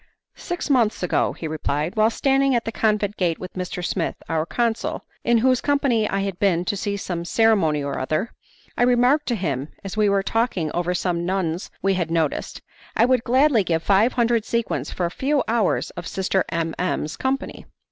"Six 0.33 0.67
months 0.67 1.03
ago," 1.03 1.33
he 1.33 1.47
replied, 1.47 1.95
"while 1.95 2.09
standing 2.09 2.55
at 2.55 2.65
the 2.65 2.71
convent 2.71 3.17
gate 3.17 3.37
with 3.37 3.53
Mr. 3.53 3.85
Smith, 3.85 4.15
our 4.27 4.47
consul, 4.47 5.05
in 5.23 5.37
whose 5.45 5.61
company 5.61 6.09
I 6.09 6.21
had 6.21 6.39
been 6.39 6.65
to 6.65 6.75
see 6.75 6.97
some 6.97 7.23
ceremony 7.23 7.83
or 7.83 7.99
other, 7.99 8.33
I 8.75 8.81
remarked 8.81 9.27
to 9.27 9.35
him, 9.35 9.67
as 9.83 9.95
we 9.95 10.09
were 10.09 10.23
talking 10.23 10.71
over 10.71 10.95
some 10.95 11.23
nuns 11.23 11.69
we 11.83 11.93
had 11.93 12.09
noticed, 12.09 12.63
'I 12.97 13.05
would 13.05 13.23
gladly 13.23 13.63
give 13.63 13.83
five 13.83 14.13
hundred 14.13 14.43
sequins 14.43 14.89
for 14.89 15.05
a 15.05 15.11
few 15.11 15.43
hours 15.47 15.91
of 15.91 16.07
Sister 16.07 16.45
M 16.49 16.73
M 16.79 17.05
's 17.07 17.15
company. 17.15 17.67